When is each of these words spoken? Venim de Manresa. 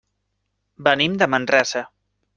Venim 0.89 1.19
de 1.23 1.31
Manresa. 1.35 1.85